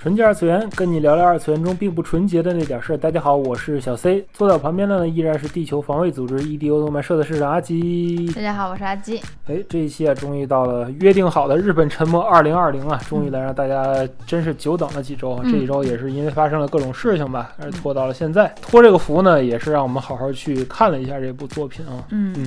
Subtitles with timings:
[0.00, 2.96] 纯洁二次元，跟你聊聊二次元中并不纯洁的那点事儿。
[2.96, 8.30] 大家好，我是小 C，坐在我旁边的呢依然是地球防卫组织 EDO 动漫社的社长阿基。
[8.32, 9.20] 大家好，我是阿基。
[9.48, 15.40] 哎，这一期啊，终于到了约定好的日本沉没二零二零啊，终于来让大家真是久等了几周啊。
[15.42, 18.54] 嗯这一周也是因为发生了各种事情吧，而拖到了现在。
[18.62, 22.06] 托这个福呢，也是让我们好好去看了一下这部作品啊。
[22.10, 22.46] 嗯嗯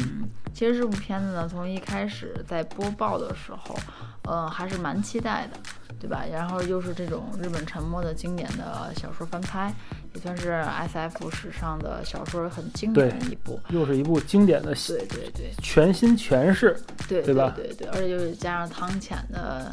[0.53, 3.75] 其实这部片子呢，从一开始在播报的时候，
[4.23, 5.57] 呃，还是蛮期待的，
[5.99, 6.23] 对吧？
[6.31, 9.73] 然后又是这种日本沉没的经典的小说翻拍，
[10.13, 13.59] 也算是 S F 史上的小说很经典的一部。
[13.69, 19.71] 又是一部经典的对对对全新诠释，对对吧对对，而且又是加上汤浅的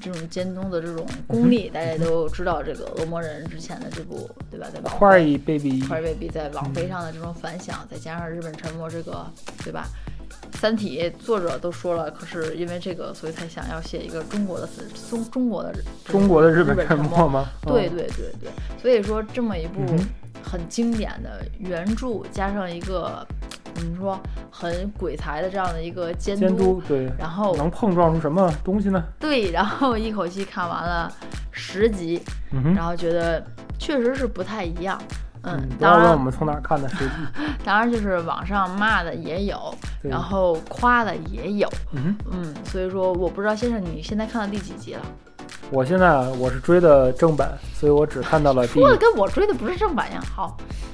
[0.00, 4.66] 这种监督的这种功力，大家都知道这个《恶魔人》之前的这部，对吧？
[4.72, 9.26] 在网花儿飞一 baby，花儿 baby 在网飞上的这种反响，再加上日本沉没这个，
[9.64, 9.88] 对吧？
[10.54, 14.68] 三体作者都说了，可是因为这个，所以才想要写一个中国的
[15.08, 17.48] 中中国的中国的日本本沉没没吗？
[17.66, 19.80] 对嗯对对对，所以说这么一部
[20.42, 23.26] 很经典的原著，加上一个
[23.78, 29.02] 怎么说很鬼才的这样的一个监监督对，然后能碰撞出什么东西呢？
[29.18, 31.10] 对，然后一口气看完了
[31.52, 32.84] 十集，嗯然。
[32.84, 33.44] 后觉得
[33.78, 34.98] 确实是不太一样。
[35.42, 37.12] 嗯，当然问我们从哪儿看的，实际。
[37.62, 45.02] 当然就是网上骂的也有，然后夸的也有，嗯，嗯，所以说我不知道先生你现在看到第几集了？
[45.70, 50.20] 我现在啊，我是追的正版，所以我只看到了第说，的跟我追的不是正版呀。
[50.34, 50.56] 好，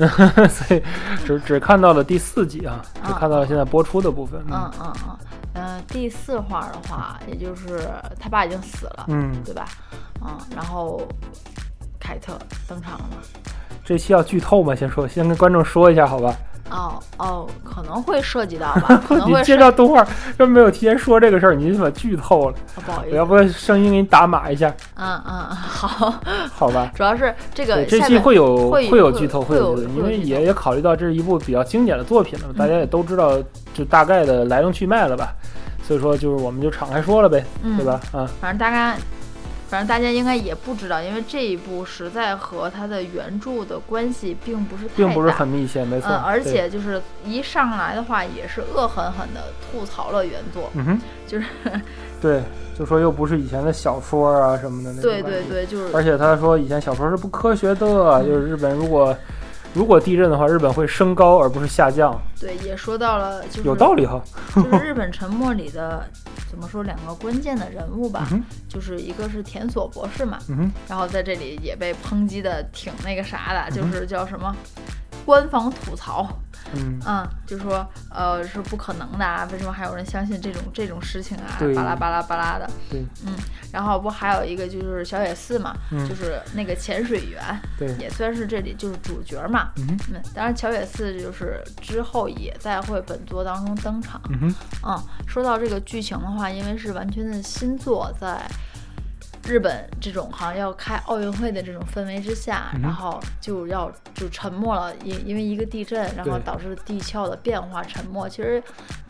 [0.49, 0.83] 所以
[1.25, 4.43] 只只看到了第四集啊，只啊看到了现在播出的部分。
[4.51, 5.17] 嗯嗯嗯，
[5.55, 7.81] 呃，第四话的话，也就是
[8.19, 9.65] 他爸已经死了，嗯，对吧？
[10.21, 11.01] 嗯，然后
[12.01, 12.37] 凯特
[12.67, 13.19] 登场了吗？
[13.85, 14.75] 这期要剧透吗？
[14.75, 16.35] 先说，先跟观众说一下，好吧？
[16.75, 20.07] 哦哦，可能会涉及到吧， 可能你介绍动画
[20.39, 22.57] 又没有提前说这个事儿，你就把剧透了。
[22.77, 26.15] 哦不好意思，我要不声音给你打码一下，嗯嗯，嗯好，
[26.55, 26.91] 好吧？
[26.95, 33.33] 主要是这个，这期会有会有剧透，会有有，因为也也考虑到这是一部比较经典的作品了，大家也都知道
[33.73, 35.33] 就大概的来龙去脉了吧？
[35.87, 38.01] 所以说就是我们就敞开说了呗，嗯对吧？
[38.13, 38.97] 啊，反正大概，
[39.75, 46.09] 反正大家应该也不知道，因为这一部实在和它的原著的关系并不是太大，并不是很密切，没错。
[46.09, 51.47] 嗯，而且就是一上来的话，也是恶狠狠的吐槽了原作，嗯哼，就是
[52.23, 52.41] 对，
[52.79, 59.13] 就说又不是以前的小说啊什么的那种对对对，就是而且他说以前小说是不科学的，嗯就是日本如果
[59.73, 64.23] 如果地震的话，日本会升高而不是下降，对也说到了，就是有道理哈。
[64.55, 66.09] 就是日本沉没里的
[66.55, 74.55] 怎么说两个关键的人物吧，嗯，就是一个是田所博士嘛，嗯，然后在这里也被抨击的挺那个啥的，就是叫什么
[75.27, 76.29] 官方吐槽，
[76.75, 81.57] 嗯，嗯，就说呃是不可能的啊，为什么还有人相信这种这种事情啊？
[81.59, 83.35] 对巴拉巴拉巴拉的，对，嗯，
[83.73, 87.43] 然后不还有一个就是小野寺嘛，嗯就是那个潜水员，
[87.79, 89.71] 对， 也算是这里就是主角嘛。
[89.77, 94.21] 嗯，嗯，当然小野寺就是之后也在会本作当中登场。
[94.31, 94.55] 嗯哼，
[94.87, 98.41] 嗯，说到这个剧情的话，因为是完全的新作，在
[99.47, 108.29] 日本这种好像要开奥运会的这种氛围之下，嗯然后就要就沉没了，因因为一个地震，然后导致地壳的变化沉没。
[108.29, 108.63] 其实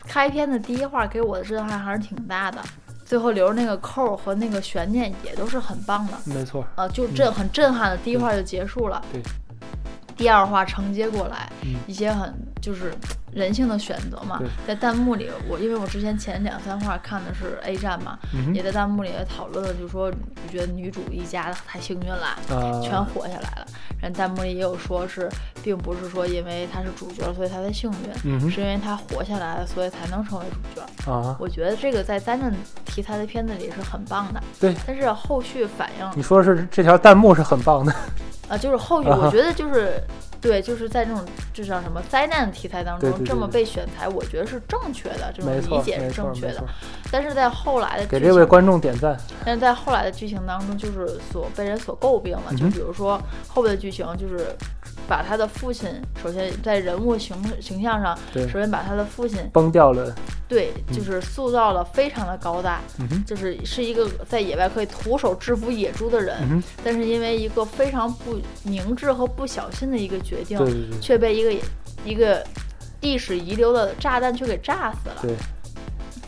[0.05, 2.61] 开篇的第一话给我的震撼还是挺大的，
[3.05, 6.13] 最后留着那个扣儿和那个悬念也都是很棒的。
[6.25, 9.01] 没错，呃，就震很震撼的第一话就结束了。
[9.11, 9.21] 对。
[10.17, 12.93] 第二话承接过来嗯一些很就是
[13.35, 22.25] 人性的选择嘛，在弹幕里，我因为我之前前两三话看的是 A 站嘛，嗯，也在弹幕里也讨论了，就说我觉得女主一家太幸运了。
[22.49, 23.65] 啊，全活下来了，
[24.01, 25.29] 然后弹幕里也有说是，
[25.61, 31.11] 并不是说因为她是主角所以她才幸运，嗯，是因为她活下来了，所以才能成为主角。
[31.11, 32.53] 啊，我觉得这个在灾难
[32.85, 34.73] 题材的片子里是很棒的，对。
[34.87, 37.93] 但是后续反应你说是这条弹幕是很棒的，
[38.47, 40.01] 啊，就是后 续，我觉得就是
[40.39, 46.63] 对，就是在这种这叫什么灾难题材当中，对对对这么被选材，我觉得是正确的，这种，理解，是正确的。
[47.11, 49.17] 但是在后来的给这位观众点赞。
[49.43, 52.53] 但是在后来的剧情当中，就是所被人所诟病了。
[52.55, 54.47] 就比如说后边的剧情，就是
[55.07, 55.89] 把他的父亲，
[56.21, 58.47] 首先在人物形形象上，对。
[58.47, 60.13] 首先把他的父亲崩掉了，
[60.47, 70.99] 对，就是塑造了非常的高大，嗯，就是是一个在野外可以徒手制服野猪的人，嗯，但是因为一个非常不明智和不小心的一个决定，对对对。
[70.99, 71.65] 却被一个
[72.03, 72.45] 一个
[73.01, 75.15] 历史遗留的炸弹却给炸死了。
[75.21, 75.35] 对，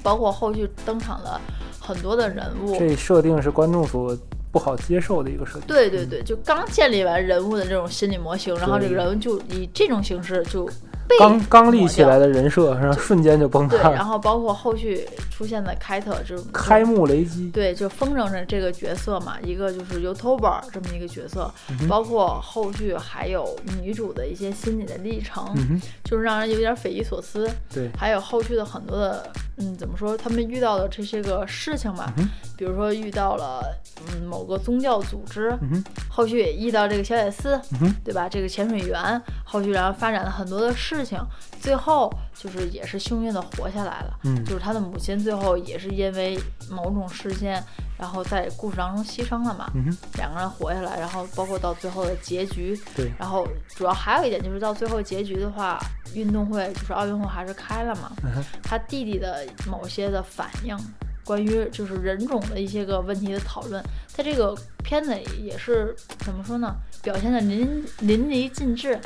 [0.03, 1.39] 包括后续登场的
[1.79, 4.15] 很多的人物，这设定是观众所
[4.51, 5.63] 不好接受的一个设定。
[5.67, 10.71] 对对对，就刚建立完人物的这种心理模型，然后这个对人就以这种形式就被
[11.19, 13.95] 刚刚立起来的人设，然后瞬间就崩，塌了。
[13.95, 27.49] 然后包括后续出现的凯特这种开幕雷击，对，就风筝这这个角色嘛，一个就是 YouTuber 这么一个角色，嗯包括后续还有女主的一些心理的历程，嗯，就是让人有点匪夷所思。
[27.73, 30.17] 对，还有后续的很多的，嗯，怎么说？
[30.17, 32.27] 他们遇到的这些个事情吧，嗯
[32.57, 33.63] 比如说遇到了
[34.07, 38.27] 嗯某个宗教组织，嗯，后续也遇到这个小野寺，嗯，对吧？
[38.27, 41.19] 这个潜水员，后续然后发展了很多的事情，
[41.59, 44.19] 最后就是也是幸运的活下来了。
[44.23, 46.39] 嗯就是他的母亲最后也是因为
[46.69, 47.63] 某种事件，
[47.97, 55.79] 然后在故事当中牺牲了嘛，嗯，两个人活下来，然后包括到最后的结局，对，然后主要还有一点就是到最后结局的话，
[56.13, 60.77] 运动会就是奥运会还是开了嘛，嗯，他弟弟的某些的反应，
[61.27, 68.97] 关于就是人种的一些个问题的讨论，在这个片子也是怎么说呢，表现的淋淋漓尽致。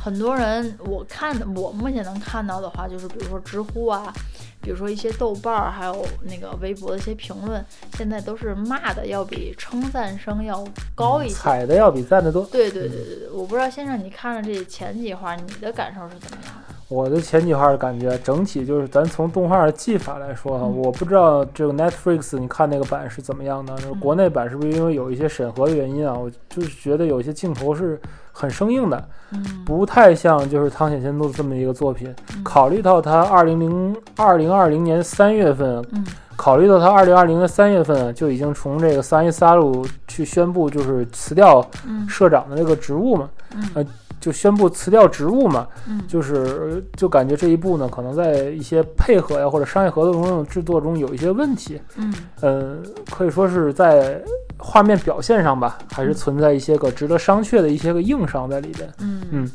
[0.00, 4.14] 很多人我看的，我目前能看到的话，就是比如说知乎啊，
[4.62, 7.64] 比如说一些豆瓣儿，还有那个微博的一些评论，
[7.94, 10.64] 现在都是骂的要比称赞声要
[10.94, 11.34] 高一些。
[11.34, 12.44] 踩的要比赞的多。
[12.46, 16.65] 对对对对对，我不知道先生你看了这前几话，你的感受是怎么样的？
[16.88, 20.76] 我的前几话的感觉，整体就是咱从动画的技法来说哈，嗯。
[20.76, 26.14] 我不知道这个 Netflix 你看那个版是怎么样的，就是嗯国内版是不是因为有一些审核的原因啊？
[26.14, 28.00] 我就是觉得有些镜头是
[28.30, 32.14] 很生硬的，嗯，不太像就是汤显先度这么一个作品。
[32.36, 32.44] 嗯。
[32.44, 36.06] 考虑到他二零零二零二零年三月份，嗯。
[36.36, 42.08] 考虑到他二零二零年三月份就已经从这个三一三路去宣布就是辞掉嗯。
[42.08, 43.64] 社长的这个职务嘛，嗯。
[43.74, 43.84] 呃
[44.26, 46.02] 就宣布辞掉职务嘛，嗯。
[46.08, 52.12] 就是就感觉这一步呢，可能在一些配合呀或者商业合作中制作中有一些问题，嗯。
[52.40, 52.76] 呃，
[53.12, 54.20] 可以说是在
[54.58, 58.92] 画面表现上吧，还是存在一些个值得商榷的一些个硬伤在里边。
[58.98, 59.22] 嗯。
[59.30, 59.50] 嗯。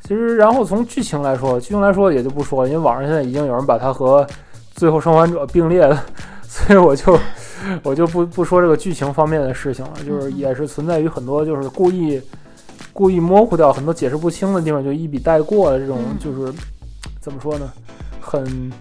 [0.00, 4.22] 其实，然后从剧情来说，剧情来说也就不说了，因为网上现在已经有人把它和
[4.76, 6.00] 《最后生还者》并列了，
[6.46, 7.18] 所以我就
[7.82, 10.36] 我就不不说这个剧情方面的事情了，就是嗯。
[10.36, 12.20] 也是存在于很多就是故意
[12.94, 16.50] 故意模糊掉很多解释不清的地方，就一笔带过的这种嗯，就是
[17.20, 17.70] 怎么说呢，
[18.18, 18.72] 很。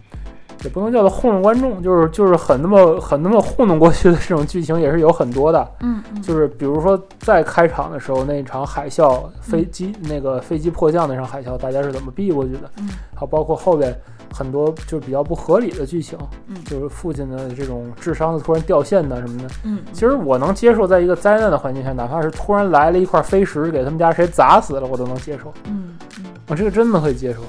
[0.63, 5.71] 也不能叫做糊弄观众，就是就是很那么很那么糊弄过去的这种剧情也是有很多的。
[5.81, 12.71] 嗯嗯，就是比如说在开场的时候那场海啸，飞机那个飞机迫降那场海啸，大家是怎么避过去的？
[12.77, 13.93] 嗯还有包括后边
[14.33, 19.49] 很多就是比较不合理的剧情，嗯就是父亲的这种智商的突然掉线的什么的。
[19.63, 25.53] 嗯，其实我能接受，在一个灾难的环境下，哪怕是突然来了一块飞石给他们家谁砸死了，我都能接受。
[25.65, 27.39] 嗯嗯我这个真的可以接受。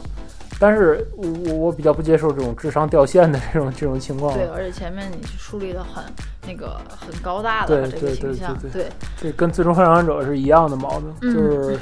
[0.61, 4.33] 但是我我我比较不接受这种智商掉线的这种这种情况。
[4.35, 6.05] 对，而且前面你树立的很
[6.47, 8.87] 那个很高大的这个对对形象，对对，
[9.21, 11.79] 这跟《最终幻想者》是一样的毛病，嗯就是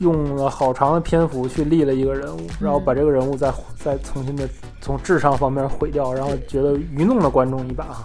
[0.00, 4.48] 用了好长的篇幅去立了一个人物，然后把这个人物再再重新的
[4.80, 8.04] 从智商方面毁掉，然后觉得愚弄了观众一把啊。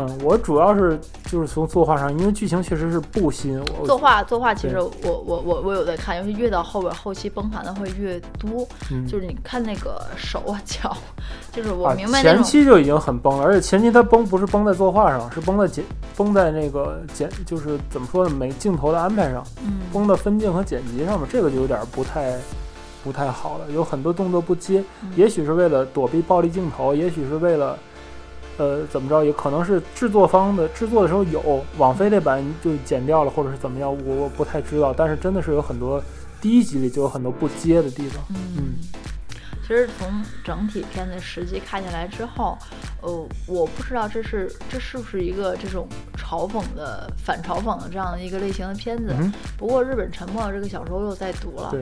[0.00, 10.96] 嗯，我主要是就是从作画上，因为剧情确实是不新，我作画作画其实我我我我有在看，尤其越到后边后期崩盘的会越多，嗯就是你看那个手啊脚，
[11.52, 15.84] 就是我啊明白那前，期就已经很崩了，而且前期它崩不是崩在作画上，是崩在剪
[16.16, 19.44] 崩在那个剪就是怎么说呢，每镜头的安排上。
[19.62, 22.38] 嗯崩的分镜和剪辑上面，这个就有点不太
[23.02, 27.76] 不太好了，有很多动作不接，嗯也许是为了躲避暴力镜头，也许是为了。
[28.60, 29.24] 呃，怎么着？
[29.24, 34.92] 也可能是制作方的制作的时候有网飞那版就剪掉了，或者是怎么样，我我不太知道。
[34.94, 36.02] 但是真的是有很多
[36.42, 38.22] 第一集里就有很多不接的地方。
[38.28, 38.76] 嗯，
[39.70, 42.58] 其实从整体片子实际看下来之后，
[43.02, 45.86] 呃，我不知道这是这是不是一个这种
[46.18, 49.14] 嘲讽的反嘲讽的这样的一个类型的片子。
[49.16, 51.72] 嗯，不过《日本沉默》这个小说我有在读了，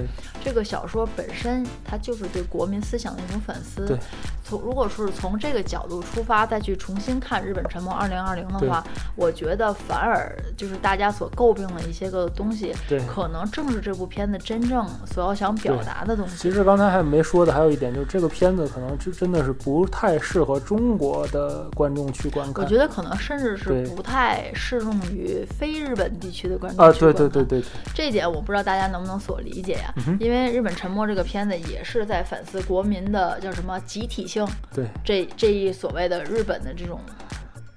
[0.45, 3.99] 这个小说本身它就是对国民思想的一种反思。
[4.45, 12.75] 从如果说是从这个角度出发，再去重新看《日本沉默二零二零》的话，我觉得反而就是大家所诟病的一些个东西，
[13.07, 16.37] 可能正是这部片子真正所要想表达的东西。
[16.37, 22.65] 其实刚才还没说的，还有一点，就是这个片子可能真真的是不太适合中国的观众去观看。
[22.65, 27.31] 我觉得可能甚至是不太适用于非日本地区的观啊，众去对观看。
[27.31, 34.45] 对对对，这一点我不知道大家能不能所理解呀、嗯因为《日本沉默》这个片子也是在反思国民的叫什么集体性，
[34.75, 36.99] 对这这一所谓的日本的这种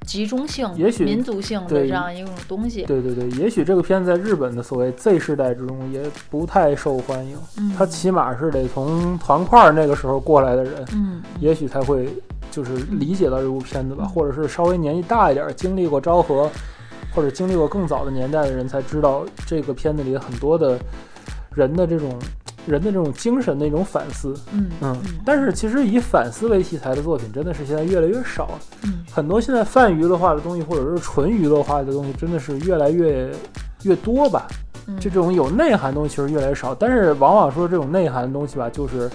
[0.07, 2.83] 集中性、也许民族性的这样一种东西。
[2.83, 12.09] 对对对，也许这个片子在日本的所谓 Z 世代之中也不太受欢迎，嗯，他起码是得从团块儿那个时候过来的人，嗯，也许才会
[12.49, 14.09] 就是理解到这部片子吧，嗯。
[14.09, 16.49] 或者是稍微年纪大一点儿，经历过昭和，
[17.13, 20.79] 或者经历过更早的年代的人才知道这个片子里很多的
[21.53, 22.17] 人的这种
[22.65, 24.33] 人的这种精神的一种反思。
[24.53, 33.31] 嗯嗯嗯，但是其实以反思为题材的作品真的是现在越来越少了，嗯很多现在泛娱乐化的东西，或者是纯娱乐化的东西，真的是越来越
[33.83, 34.47] 越多吧。
[34.87, 39.09] 嗯，就这种有内涵的东西其实越来越少，但是往往说这种内涵的东西吧，就是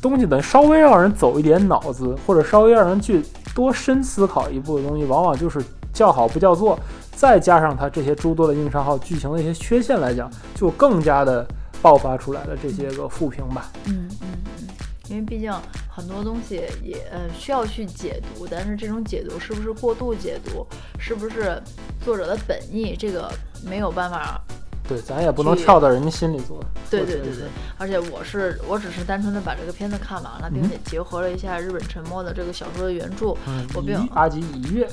[0.00, 3.22] 东西能稍微让人走一点脑子，或者稍微让人去
[3.54, 6.78] 多深思考一步的东西，往往就是叫好不叫座，
[7.14, 11.46] 再加上它这些诸多的硬伤号、剧情的一些缺陷来讲，就更加的
[11.82, 13.70] 爆发出来的这些个负评吧。
[13.86, 14.28] 嗯嗯
[14.60, 14.68] 嗯，
[15.10, 15.52] 因为毕竟
[15.90, 20.66] 很多东西也呃需要去解读，但是这种解读是不是过度解读，
[20.98, 21.60] 是不是
[22.04, 23.30] 作者的本意，这个
[23.68, 24.40] 没有办法。
[24.88, 26.58] 对，咱也不能跳到人家心里做。
[26.90, 27.44] 对对对对，
[27.78, 34.86] 而且我是我只是单纯的把这个片子看完了，并嗯且结合了一下日本沉默的这个小说的原著，嗯，我并以阿吉以悦，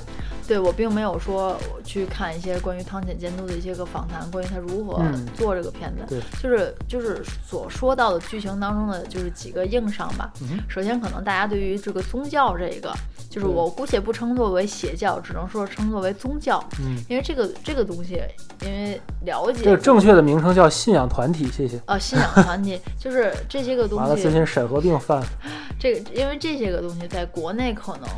[0.50, 10.34] 对我并没有说我去看一些关于汤浅监督的一些个访谈，关于他如何嗯做这个片子，对就是就是所说到的剧情当中的就是几个硬伤吧。
[10.42, 12.92] 嗯首先，可能大家对于这个宗教这个，
[13.30, 18.20] 就是我姑且不称作为邪教，只能说称作为宗教，嗯，因为这个这个东西，
[18.64, 21.80] 因为了解这个正确的名称叫信仰团体，谢谢。
[21.86, 25.22] 呃信仰团体，就是这些个东完了，最西，近审核病犯。
[25.80, 28.10] 这个因为这些个东西在国内可能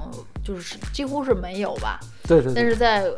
[0.43, 3.15] 就是几乎是没有吧，对对对，但是在呃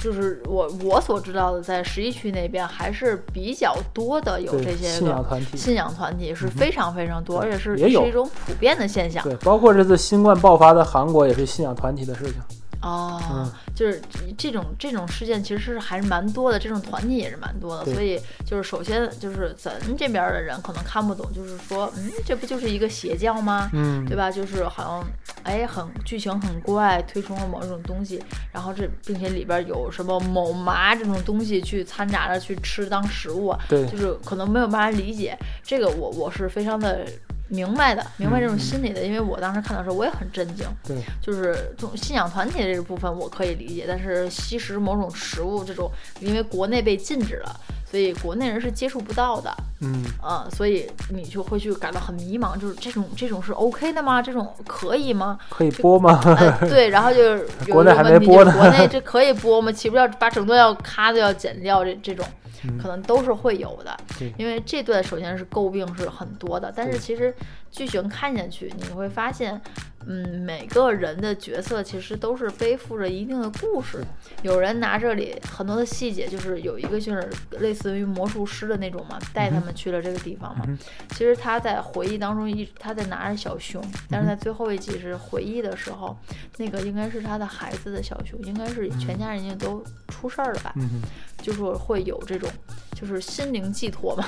[0.00, 5.56] 就是我我所知道的，在十一区那边还是比较多的有这些信仰个团体。
[5.56, 9.22] 信仰团体是非常非常多，而且是也是一种普遍的现象。
[9.22, 12.34] 对，包括这次新冠爆发的韩国也是信仰团体的事情。
[12.82, 13.52] 哦，嗯。
[13.74, 14.00] 就是
[14.36, 23.70] 这种这种事件其实是还是蛮多的，这种团体也是蛮多的，所以就是首先就是咱这边的人可能看不懂，就是说，嗯，这不就是一个邪教吗？
[23.72, 24.30] 嗯，对吧？
[24.30, 25.10] 就是好像，
[25.42, 28.22] 哎，很剧情很怪，推崇了某一种东西，
[28.52, 33.86] 然后这并且里边有什么某麻这种东西去掺杂着去吃当食物啊，对。
[33.86, 35.36] 就是可能没有办法理解。
[35.62, 37.06] 这个我，我是非常的
[37.52, 45.90] 明白的，明白这种嗯心理的，因为我当时看到的时候我也很震惊，对，就是这种信仰团体这个部分我可以理解，但是吸食某种食物这种，
[46.20, 54.22] 因为国内被禁止了，所以国内人是接触不到的，嗯，嗯，所以你就会去感到很迷茫，就是这种这种是 OK 的吗？
[54.22, 55.38] 这种可以吗？
[55.50, 56.20] 可以播吗？
[56.24, 59.70] 呃，对，然后就是 有国内还没播呢就是国内这可以播吗？
[59.70, 61.84] 岂不是要把整段要咔的要剪掉？
[61.84, 62.41] 这这种嗯
[62.80, 63.96] 可能都是会有的。
[64.18, 67.34] 对，因为这段首先是诟病是很多的，但是其实
[67.70, 69.60] 剧情看下去，你会发现，
[70.06, 74.02] 嗯，每个人的角色其实都是背负着一定的故事。
[74.42, 77.30] 有人拿这里很多的细节，就是有一个就是
[77.60, 80.64] 类似于魔术师的那种嘛，带他们去了这个地方嘛。
[80.68, 80.78] 嗯
[81.10, 83.80] 其实他在回忆当中一他在拿着小熊，
[84.10, 86.16] 但嗯是在最后一集是回忆的时候，
[86.56, 91.02] 那个应该是他的孩子的小熊，应该是全家人家都出事儿了吧，嗯，
[91.40, 92.50] 就是会有这种
[92.94, 94.26] 就是心灵寄托嘛。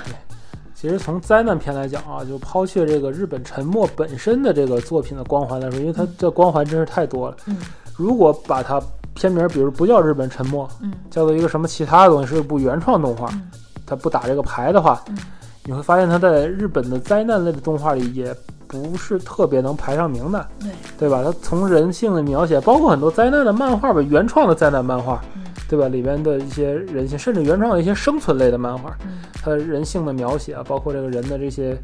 [0.75, 7.37] 其实从灾难片来讲啊，就抛却这个日本沉没本身的这个作品的光环来说，因为它这光环真是太多了。
[7.47, 7.57] 嗯。
[7.97, 8.83] 如果把它
[9.14, 10.93] 片名，比如不叫日本沉没，嗯。
[11.11, 13.50] 叫做一个什么其他的东西，是一部原创动画，嗯。
[13.87, 15.16] 它不打这个牌的话，嗯。
[15.64, 18.35] 你会发现它在日本的灾难类的动画里也
[18.66, 21.23] 不是特别能排上名的，对，对吧？
[21.25, 25.88] 它从人性的描写，包括很多灾难的漫画吧，原创的灾难漫画，嗯对吧？
[25.88, 31.76] 里边的一些人性，甚至原创的一些生存类的漫画，嗯它人性的描写啊，包括这个人的这些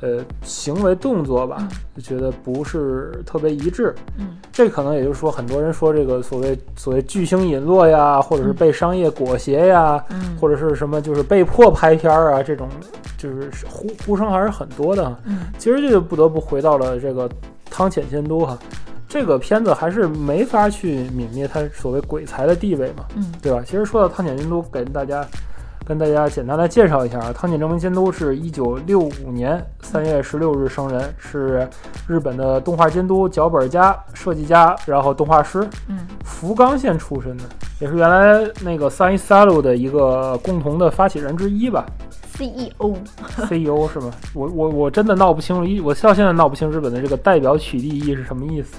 [0.00, 3.94] 呃行为动作吧嗯，就觉得不是特别一致。
[4.18, 12.68] 嗯这可能也就是说，很多人说这个所谓所谓巨星陨落呀，或者是被商业裹挟呀，嗯，或者是什么就是被迫拍片儿啊，这种
[13.16, 15.16] 就是呼呼声还是很多的。
[15.24, 17.28] 嗯其实这就不得不回到了这个
[17.70, 18.58] 汤浅监督哈，
[19.08, 23.62] 这个片子还是没法去泯灭他所谓鬼才的地位嘛，嗯对吧？
[23.64, 25.26] 其实说到汤浅监督，给大家
[25.86, 31.66] 跟大家简单来介绍一下啊，汤浅证明监督是一九六五年三月十六日生人，是
[32.06, 37.44] 日本的动画监督、脚本家、设计家，然后动画师，嗯福冈县出身的，
[37.80, 41.86] 也是原来那个三一 Salu 的一个共同的发起人之一吧。
[42.38, 44.12] CEO，CEO 是吗？
[44.32, 48.76] 我我我真的闹不清楚，一我到现在闹不清日本的这个代表取缔役是什么意思。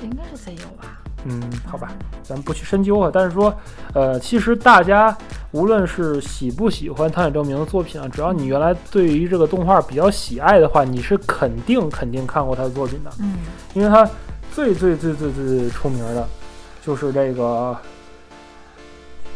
[0.00, 1.00] 应该是 CEO 吧？
[1.24, 3.10] 嗯，好吧，咱不去深究啊。
[3.12, 3.52] 但是说，
[3.94, 5.16] 呃，其实大家
[5.50, 13.38] 无论是喜不喜欢汤浅证明的作品啊，只要你原来对于这个动画比较喜爱的话，你是肯定肯定看过他的作品的，嗯
[13.74, 14.08] 因为他
[14.54, 16.28] 最最最最最出名的，
[16.84, 17.76] 就是这个，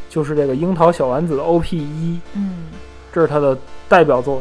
[0.09, 2.67] 就是这个樱桃小丸子的 OP 一，嗯
[3.13, 4.41] 这是他的代表作，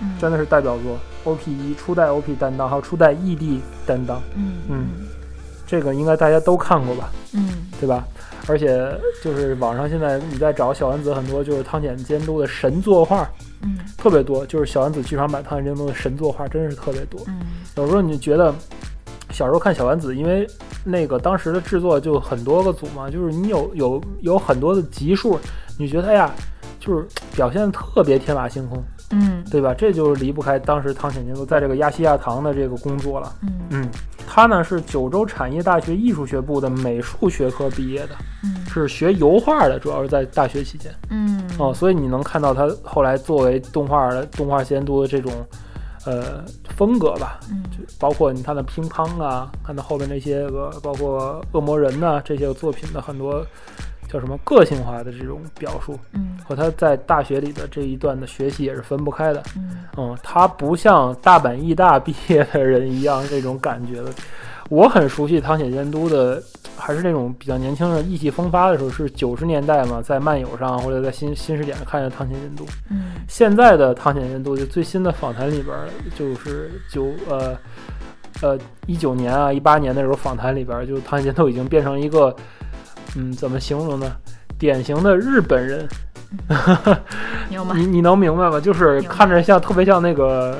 [0.00, 0.98] 嗯，真的是代表作。
[1.24, 4.86] OP 一初代 OP 担当，还有初代 ED 担当，嗯嗯
[5.68, 7.10] 这个应该大家都看过吧？
[7.34, 8.04] 嗯对吧？
[8.48, 8.90] 而且
[9.22, 13.30] 就是网上现在你在找小丸子，很多就是汤浅监督的神作画
[13.62, 17.20] 嗯特别多，就是小丸子剧场版汤浅监督的神作画真是特别多。
[17.26, 17.40] 嗯
[17.76, 18.52] 有时候你觉得
[19.30, 20.48] 小时候看小丸子，因为
[20.82, 25.38] 那个当时的制作就很多个组嘛，就是你有有有很多的集数，
[25.78, 26.32] 你觉得哎呀，
[26.80, 27.06] 就是
[27.36, 29.72] 表现的特别天马行空，嗯对吧？
[29.72, 33.32] 这就是离不开当时汤浅监督在这个亚细亚堂的这个工作了。
[33.42, 33.88] 嗯嗯，
[34.26, 38.10] 他呢是九州产业大学艺术学部的美术学科毕业的，
[38.44, 45.32] 嗯是学油画的，主要是在大学期间嗯哦，所以你能看到他后来作为动画的动画监督的这种
[46.04, 46.44] 呃
[46.76, 47.62] 风格吧，嗯
[47.98, 53.44] 包括你看的乒乓啊，看到后面那些个，包括恶魔人呐、这些作品的很多
[54.10, 59.42] 叫什么个性化的这种表述，嗯和他在大学里的这一段的学习也是分不开的。
[59.56, 64.10] 嗯嗯，他不像大阪艺大毕业的人一样这种感觉的。
[64.70, 66.42] 我很熟悉汤浅监督的，
[66.76, 72.66] 还是那种比较年轻人意气风发的时候，是九十年代嘛，在漫友上或者在新新视点看见汤浅监督。
[72.90, 77.56] 嗯现在的汤浅监督就最新的访谈里边儿，就是九呃
[78.42, 82.34] 呃一九年啊一八年的时候访谈里边儿，就汤显监督已经变成一个
[83.16, 84.10] 嗯怎么形容呢？
[84.58, 85.88] 典型的日本人，
[87.48, 88.60] 你你能明白吗？
[88.60, 90.58] 就是看着像特别像那个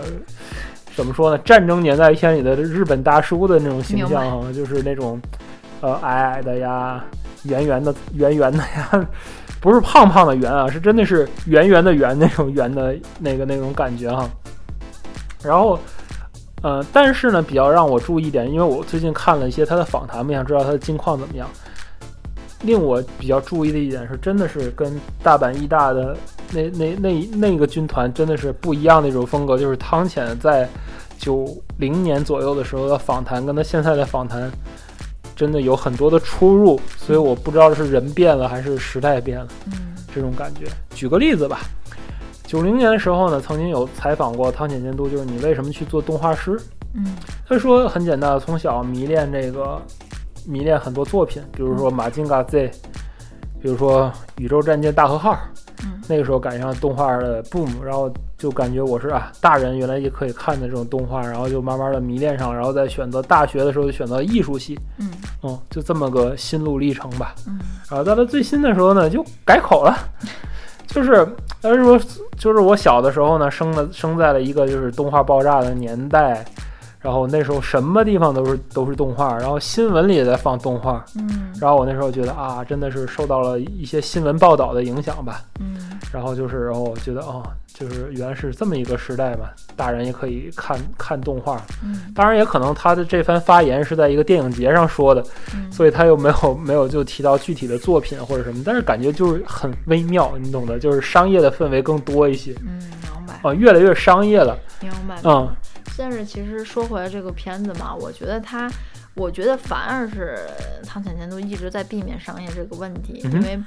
[0.95, 1.39] 怎么说呢？
[1.45, 5.21] 战争年代片里的日本大叔的那种形象啊，就是那种
[5.81, 7.05] 呃矮矮的呀，
[7.43, 9.09] 圆圆的圆圆的呀，
[9.61, 14.29] 不是胖胖的圆啊，是真的是圆圆的圆那种圆的那个那种感觉哈、
[15.43, 15.79] 然后。
[16.61, 21.49] 呃，但是呢，比较让我注意一点，因为我最近看了一些他的访谈我，想知道他的近况怎么样。
[22.63, 26.17] 令我比较注意的一点是，真的是跟大阪艺大的
[26.53, 29.57] 那那那那个军团真的是不一样的一种风格。
[29.57, 30.69] 就是汤浅在
[31.19, 34.51] 九零年左右的时候的访谈，跟他现在的访谈
[35.37, 40.67] 真的有很多的出入，所以我不知道是人变了还是时代变了嗯这种感觉。
[40.95, 41.61] 举个例子吧，
[42.45, 46.59] 九零年的时候呢，曾经有采访过汤浅监督，就是你为什么去做动画师？
[46.95, 47.05] 嗯
[47.47, 49.81] 他说很简单，从小迷恋这个，
[50.49, 52.69] 迷恋很多作品，比如说《马金嘎 Z》，
[53.61, 54.07] 比如说
[54.37, 55.33] 《宇宙战舰大和号》。
[55.85, 65.11] 嗯那个时候赶上动画的 boom，然后就感觉我是啊，大人原来也可以看的这种动画，然后就慢慢的迷恋上，然后在选择大学的时候就选择艺术系，嗯
[65.43, 67.35] 嗯，就这么个心路历程吧。
[67.47, 69.95] 嗯然后到了最新的时候呢，就改口了，
[70.89, 71.25] 就是
[71.61, 72.01] 他说，
[72.39, 76.43] 就是我小的时候呢，生了生在了一个就是动画爆炸的年代，
[77.01, 81.53] 然后那时候什么地方都是都是动画，然后新闻里也在放动画，嗯。
[81.61, 85.99] 然后我那时候觉得啊，真的是受到了一些新闻报道的影响吧，嗯。
[86.13, 92.13] 然后就是然后我觉得哦，就是原来是这么一个时代嘛，大人也可以看看动画，嗯。
[92.15, 95.23] 当然也可能他的这番发言是在一个电影节上说的，
[95.55, 102.55] 嗯，所以他又没有没有就提到具体的作品或者什么，但是感觉就是很微妙，你懂的，就是商业的氛围更多一些。
[102.63, 103.35] 嗯明白。
[103.43, 105.17] 啊，越来越商业了，明白。
[105.23, 105.49] 嗯
[105.99, 108.71] 但是其实说回来这个片子嘛，我觉得它，
[109.15, 110.39] 我觉得反而是
[110.87, 113.59] 汤浅监督一直在避免商业这个问题，因为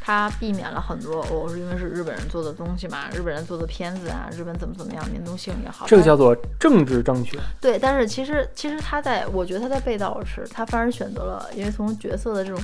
[0.00, 12.60] 他避免了很多，哦，是因为是日本人做的东西嘛，日本人做的片子啊，日本怎么怎么样，民族性也好，这个叫做政治正确，对，但是其实其实他在，我觉得他在背道而驰，他反而选择了，因为从角色的这种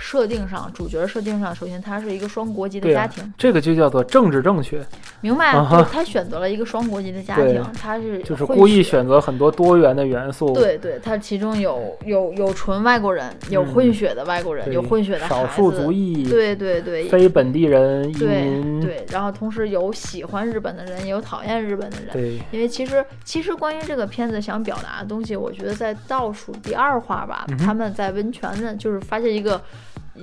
[0.00, 4.82] 设定上，主角设定上，首先他是一个双国籍的家庭，，这个就叫做政治正确，
[5.20, 5.52] 明白？
[5.52, 22.08] 就他选择了一个双国籍的家庭，他是就是故意选择很多多元的元素，对对，他其中有有有纯外国人，有嗯混血的外国人，对有混血的少数族裔，对对对，非本地人移对民，对，然后同时有喜欢日本的人，也有讨厌日本的人。
[22.12, 29.60] 对因为其实其实关于这个片子想表达的东西，我觉得在倒数第二话吧，嗯他们在温泉的，就是发现一个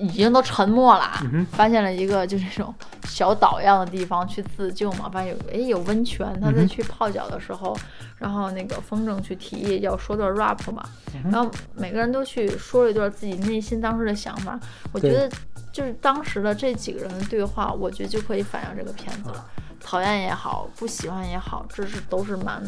[0.02, 1.12] 已经都沉默了
[1.52, 2.74] 发现了一个就是这种
[3.06, 7.78] 小岛一样的地方去自救嘛，发现有诶有温泉，他在去泡脚的时候，
[8.18, 10.84] 然后那个风筝去提议要说段 rap 嘛，
[11.14, 14.60] 嗯然后每个人都去说了一段自己内心当时的想法，
[14.92, 15.30] 我觉得
[15.72, 19.30] 就是当时的这几个人的对话，我觉得就可以反映这个片子。
[19.30, 19.46] 了。
[19.80, 22.62] 讨厌也好，不喜欢也好，这是都是蛮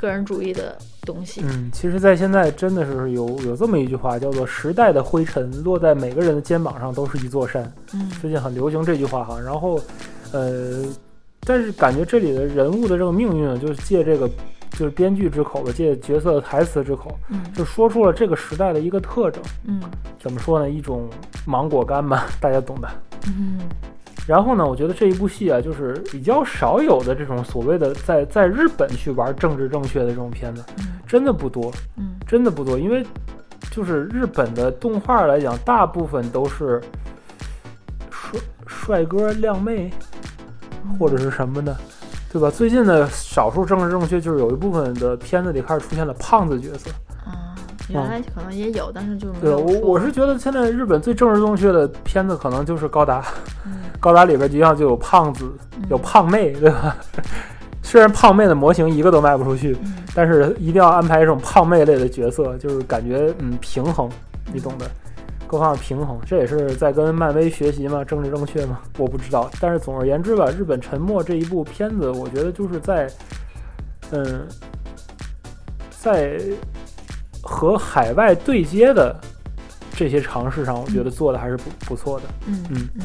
[0.00, 1.42] 个人主义的东西。
[1.44, 7.70] 嗯，其实，在现在真的是有有这么一句话，叫做“时代的灰尘落在每个人的肩膀上都是一座山”。
[7.92, 9.38] 嗯最近很流行这句话哈。
[9.38, 9.78] 然后，
[10.32, 10.84] 呃，
[11.40, 14.26] 但是感觉这里的人物的这个命运啊，就是借这个
[14.70, 19.42] 就是编剧之口吧，借角色的台词之口，嗯就说出了这个时代的一个特征。
[19.66, 19.82] 嗯
[20.18, 20.70] 怎么说呢？
[20.70, 21.08] 一种
[21.44, 22.88] 芒果干吧， 大家懂的。
[23.26, 23.60] 嗯
[24.26, 32.78] 然后呢，我觉得这一部戏啊，就是比较少有的这种所谓的在在日本去玩政治正确的这种片子，嗯真的不多，嗯真的不多。
[32.78, 33.04] 因为
[33.72, 36.80] 就是日本的动画来讲，大部分都是
[38.10, 39.90] 帅帅哥靓妹
[40.98, 41.76] 或者是什么的，
[42.32, 42.48] 对吧？
[42.50, 46.88] 最近的少数政治正确，就是有一部分的片子里开始出现了胖子角色。
[47.98, 53.24] 啊，原来可能也有，但是就对，我我是觉得现在日本最政治正确的片子，可能就是高达。
[53.66, 55.44] 嗯 高达里边就像就有胖子，
[55.90, 56.96] 有嗯胖妹，对吧？
[57.82, 64.08] 虽然胖妹的模型一个都卖不出去，嗯但是一定要安排一种胖妹类的角色，就是感觉嗯平衡，
[64.54, 64.90] 你懂的，
[65.46, 66.18] 各方面平衡。
[66.24, 69.50] 这也是在跟漫威学习嘛，政治正确嘛，我不知道。
[69.60, 73.06] 但是总而言之吧，日本沉默这一部片子，我觉得就是在
[74.12, 74.46] 嗯
[75.90, 76.40] 在
[77.42, 79.14] 和海外对接的
[79.94, 82.26] 这些尝试上，我觉得做的还是不不错的。
[82.46, 82.88] 嗯嗯。
[82.96, 83.02] 嗯。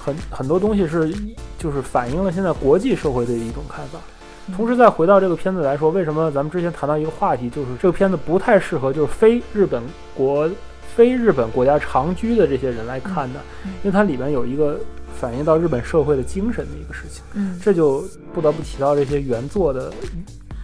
[0.00, 1.12] 很很多东西是
[1.58, 3.98] 就是反映了现在国际社会的一种看法。
[4.46, 4.54] 嗯。
[4.54, 9.82] 同时，再回到这个片子来说，为什么咱们之前谈到一个话题，就是这个片子不太适合就是非日本
[10.14, 10.48] 国、
[10.96, 13.72] 非日本国家长居的这些人来看的，嗯。
[13.82, 14.80] 因为它里面有一个
[15.20, 17.60] 反映到日本社会的精神的一个事情，嗯。
[17.62, 19.92] 这就不得不提到这些原作的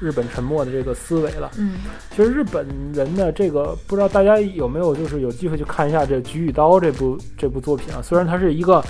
[0.04, 1.50] 日本沉没的这个思维了。
[1.58, 1.76] 嗯
[2.14, 8.02] 其实日本人的这个，不知道大家有没有就是有机会去看一下这《菊与刀》这部这部作品啊？
[8.02, 8.84] 虽然它是一个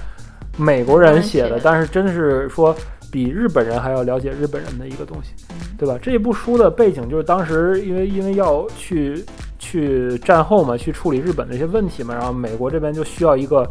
[0.56, 2.74] 美国人写的，但是真的是说
[3.10, 5.98] 比日本人还要了解日本人的一个东西，嗯对吧？
[6.02, 9.24] 这部书的背景就是当时因为因为要去
[9.58, 13.68] 去战后嘛，去处理日本的一些问题嘛，然后美国这边就需要一个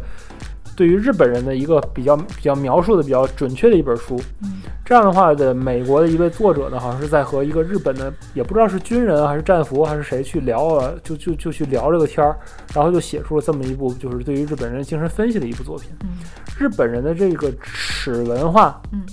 [0.76, 4.20] 对于日本人的一个比较比较描述的比较准确的一本书。
[4.42, 12.38] 嗯这样的话的，美国的一位作者呢，好像是在和一个日本的，也不知道是军人啊还是战俘还是谁去聊啊，就就就去聊这个天儿，
[12.74, 15.90] 然后就写出了这么一部就是对于日本人精神分析的一部作品。
[16.02, 16.10] 嗯
[16.58, 19.06] 日本人的这个耻文化，嗯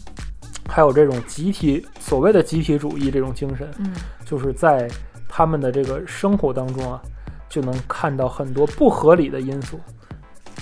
[0.68, 3.94] 还有这种集体所谓的集体主义这种精神，嗯
[4.26, 4.90] 就是在
[5.30, 7.02] 他们的这个生活当中啊，
[7.48, 9.80] 就能看到很多不合理的因素。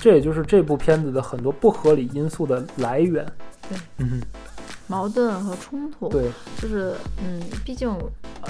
[0.00, 3.26] 这也就是这部片子的很多不合理因素的来源。
[3.68, 4.22] 对，嗯
[4.86, 6.28] 矛盾和冲突，，对，
[6.60, 7.88] 就是嗯，毕竟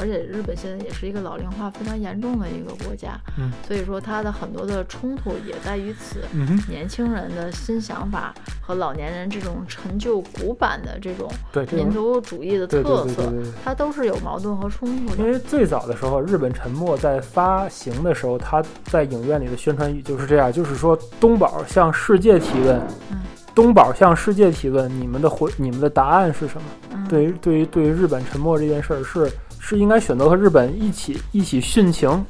[0.00, 6.20] 而且日本现在也是一个老龄化非常严重的一个国家，嗯，所以说它的很多的冲突也在于此。
[6.32, 11.30] 嗯，年轻人的新想法和老年人这种陈旧古板的这种
[11.72, 13.32] 民族主义的特色。
[13.62, 15.22] 它都是有矛盾和冲突的。
[15.22, 23.18] 因为最早的时候，日本沉没在发行的时候，它在影院里的宣传语就是这样，就是说东宝向世界提问，嗯
[23.52, 26.62] 东宝向世界提问，你们的回你们的答案是什么？
[26.92, 29.30] 嗯，对于对于对于日本沉没这件事儿，是
[29.61, 32.25] 是应该选择和日本一起一起殉情，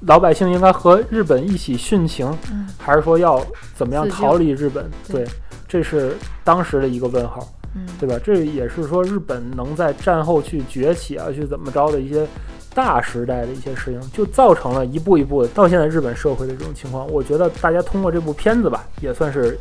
[0.00, 2.66] 老百姓应该和日本一起殉情，嗯。
[2.78, 3.40] 还是说要
[3.76, 4.90] 怎么样逃离日本？
[5.06, 5.28] 对对，
[5.68, 7.46] 这是当时的一个问号。
[7.74, 7.86] 嗯。
[8.00, 8.18] 对吧？
[8.24, 12.26] 这也是说日本能在战后去崛起啊，去怎么着的一些
[12.74, 17.06] 大时代的一些事情，就造成了一步一步的到现在日本社会的这种情况。
[17.08, 19.58] 我觉得大家通过这部片子吧，也算是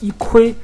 [0.00, 0.54] 一窥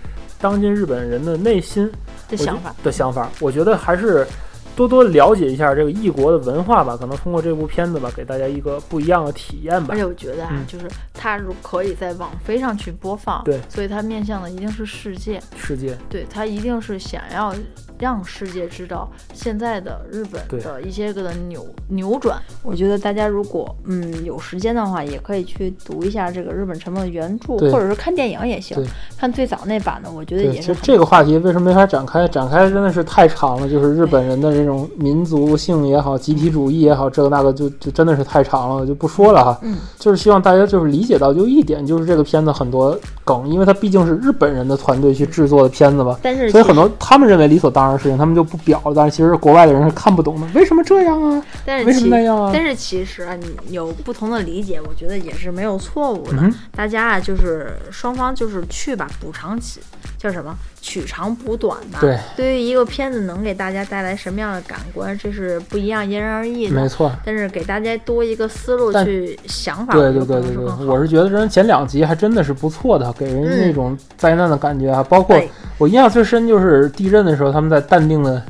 [0.41, 1.91] 当今日本人的内心
[2.29, 3.29] 的想法的想法。
[3.41, 4.27] 我觉得还是
[4.77, 9.89] 多多了解一下这个异国的文化吧，可能通过这部片子吧，给大家一个不一样的体验吧。
[9.93, 9.97] 而。
[9.97, 10.67] 且我觉得啊，嗯。
[10.67, 13.61] 就是它如可以在网飞上去播放，对。
[13.69, 17.55] 所以它面向的一定是世界，世界，对，它一定是想要
[17.99, 22.39] 让世界知道现在的日本的一些个的扭扭转。
[22.63, 28.77] 我觉得大家如果嗯有时间的话，也可以去读一下这个日本沉没的原著，或者是看电影也行。
[29.17, 32.27] 看最早那版的，我觉得，也是其实这个话题为什么没法展开？
[32.29, 39.59] 展开真的是太长了，就是日本人的这种民族性也好，集体主义也好，这个那个就就真的是太长了，我就不说了哈。
[39.63, 51.45] 嗯，就是希望大家就是理解到就一点，就是这个片子很多梗，因为它毕竟是日本人的团队去制作的片子嘛，但是所以很多他们认为理所当样的事情，他们就不表，但是其实国外的人是看不懂的，为什么这样啊？
[51.65, 52.51] 但是其么那样啊？
[52.53, 56.39] 但是其实啊，你有不同的理解，我觉得也是没有错误的。
[56.41, 59.81] 嗯大家啊，就是双方就是去吧，补偿起
[60.19, 61.99] 叫什么取长补短吧。
[61.99, 66.75] 对，对于一个片子能给大家带来什么样的感官，这是不一样，因人而异的。
[66.75, 67.11] 没错。
[67.25, 75.03] 但是给大家多一个思路去想法，对对对对对我是觉得人前两集还真的是不错的，给人嗯那种灾难的感觉啊。
[75.03, 75.41] 包括
[75.79, 78.43] 我印象最深就是地震的时候，他们在淡定的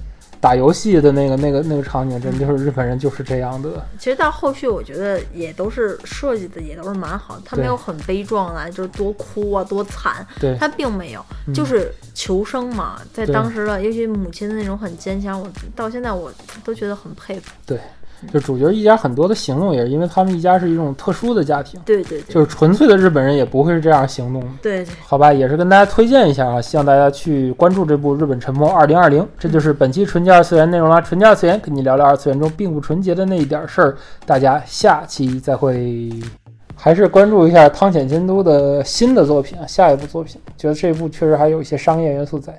[0.45, 3.83] 打游戏的那个那个那个场景，真就是日本人就是这样的。
[3.99, 7.43] 其实到后续，我觉得也都是设计的，也都是蛮好的。
[7.47, 13.01] 他没有很悲壮啊，就是多哭啊，多惨，对，他并没有，嗯就是求生嘛。
[13.11, 16.31] 在当时的，尤其母亲的那种很坚强，我到现在我
[16.63, 17.51] 都觉得很佩服。
[18.33, 24.49] 就主角一家很多的行动也是因为他们一家是一种特殊的家庭，对对对，就是纯粹的日本人也不会是这样行动的。
[24.63, 29.23] 对对，好吧，也是跟大家推荐一下啊，希望大家去关注这部《日本沉没二零二零》。
[29.39, 33.97] 这就是本期纯洁二次元内容啦，纯洁二次元跟你聊聊二次元中并不纯洁的那一点事儿。
[34.27, 36.11] 大家下期再会。
[36.77, 42.53] 还是关注一下汤浅监督的新的作品啊，下一部作品，觉得这部确实还有一些商业元素在。